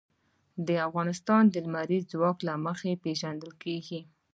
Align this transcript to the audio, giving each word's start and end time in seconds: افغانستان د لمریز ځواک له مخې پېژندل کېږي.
افغانستان 0.89 1.43
د 1.49 1.55
لمریز 1.65 2.03
ځواک 2.13 2.37
له 2.47 2.53
مخې 2.65 2.99
پېژندل 3.03 3.51
کېږي. 3.63 4.01